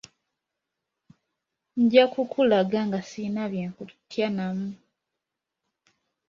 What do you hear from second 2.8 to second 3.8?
nga sirina bye